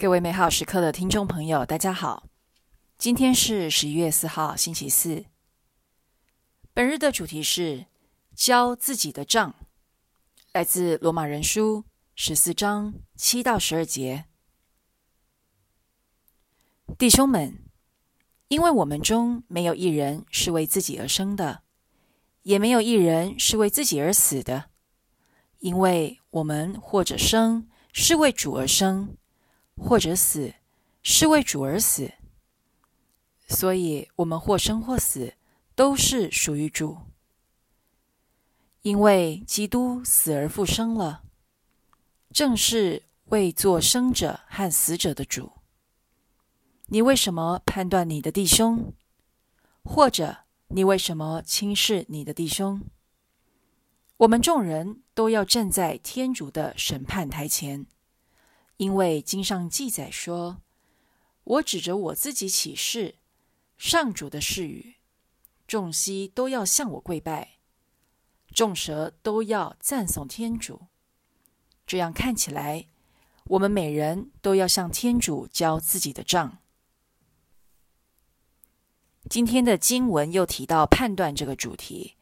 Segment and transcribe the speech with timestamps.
[0.00, 2.26] 各位美好时刻的听众朋友，大家好。
[2.96, 5.26] 今天是十一月四号，星期四。
[6.72, 7.84] 本日的主题是
[8.34, 9.54] 交自己的账，
[10.54, 11.84] 来自罗马人书
[12.14, 14.24] 十四章七到十二节。
[16.96, 17.58] 弟兄们，
[18.48, 21.62] 因为我们中没有一人是为自己而生的，
[22.44, 24.70] 也没有一人是为自己而死的，
[25.58, 29.18] 因为我们或者生是为主而生。
[29.82, 30.54] 或者死，
[31.02, 32.12] 是为主而死，
[33.48, 35.34] 所以我们或生或死，
[35.74, 36.98] 都是属于主。
[38.82, 41.22] 因为基督死而复生了，
[42.30, 45.52] 正是为做生者和死者的主。
[46.86, 48.92] 你为什么判断你的弟兄？
[49.82, 50.38] 或者
[50.68, 52.82] 你为什么轻视你的弟兄？
[54.18, 57.86] 我们众人都要站在天主的审判台前。
[58.80, 60.62] 因为经上记载说
[61.44, 63.16] ：“我指着我自己起誓，
[63.76, 64.94] 上主的誓语，
[65.66, 67.58] 众西都要向我跪拜，
[68.54, 70.86] 众蛇都要赞颂天主。”
[71.86, 72.86] 这样看起来，
[73.48, 76.56] 我们每人都要向天主交自己的账。
[79.28, 82.16] 今天的经文又提到判断这个主题。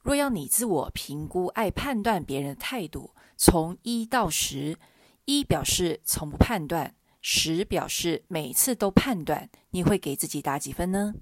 [0.00, 4.78] 若要你自我评估爱判断别人的态度，从一到十。
[5.26, 9.50] 一表示从不判断，十表示每次都判断。
[9.70, 11.14] 你会给自己打几分呢？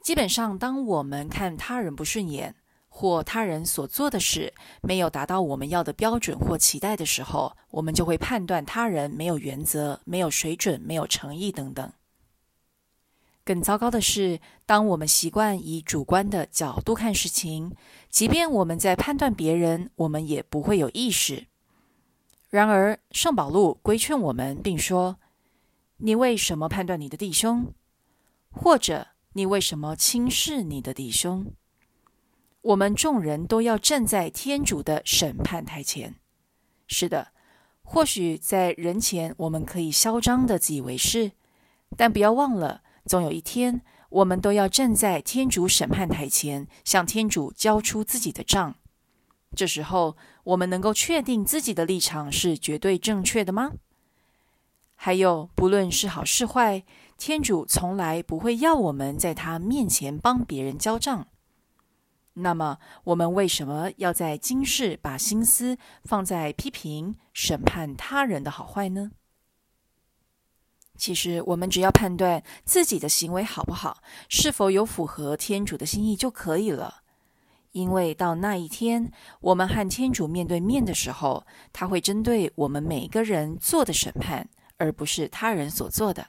[0.00, 2.54] 基本上，当我们看他人不顺眼，
[2.88, 11.92] 或他人所做的事没有达到我们要的标准或期待的时候，我们就会判断他人没有原则、没有水准、没有诚意等等。
[13.44, 17.74] 更糟糕的是，当我们习惯以主观的角度看事情，
[18.08, 21.46] 即便我们在判断别人，我们也不会有意识。
[22.50, 25.18] 然而，圣保禄规劝我们，并说
[25.98, 27.72] ：“你为什么判断你的弟兄？
[28.50, 31.52] 或者你为什么轻视你的弟兄？”
[32.62, 36.16] 我们众人都要站在天主的审判台前。
[36.88, 37.28] 是的，
[37.82, 41.30] 或许在人前我们可以嚣张的自以为是，
[41.96, 48.74] 但不要忘了，总有一天我们都要站在天主审判台前，向天主交出自己的账。
[49.56, 53.72] 这时候，我们能够确定自己的立场是绝对正确的吗？
[54.94, 56.84] 还有，不论是好是坏，
[57.18, 61.26] 天主从来不会要我们在他面前帮别人交账。
[62.34, 69.10] 那么，我们为什么要在今世把心思放在批评、审判他人的好坏呢？
[70.96, 77.02] 其实，我们只要判断自己的行为好不好，是否有符合天主的心意就可以了。
[77.72, 86.28] 因为到那一天，我们和天主面对面的时候，他会针对我们每个人做的审判，而不是他人所做的。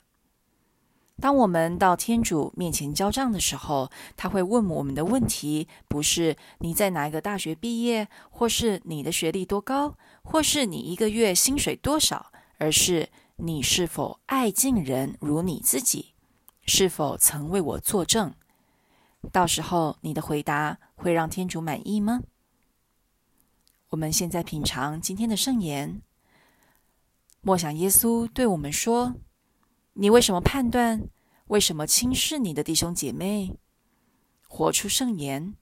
[1.19, 16.13] 当我们到天主面前交账的时候，他会问我们的问题，不是你在哪一个大学毕业，或是你的学历多高，或是你一个月薪水多少，而是你是否爱敬人如你自己，
[16.65, 18.33] 是否曾为我作证。
[19.31, 22.21] 到时候你的回答会让天主满意吗？
[23.89, 26.01] 我们现在品尝今天的圣言，
[27.41, 29.15] 默想耶稣对我们说
[29.93, 31.09] ：“你为什么判断？
[31.47, 33.57] 为什么轻视你的弟兄姐妹？
[34.47, 35.55] 活出圣言。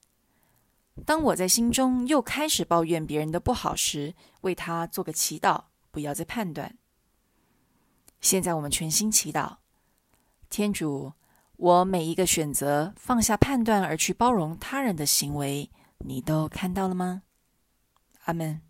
[1.04, 6.78] 当我在心中又开始抱怨别人的不好时，为他做个祈祷，不要再判断。
[8.20, 9.58] 现在我们全心祈祷，
[10.48, 11.12] 天主。”
[11.60, 17.20] 我每一个选择放下判断而去包容他人的行为，你都看到了吗？
[18.24, 18.62] 阿门。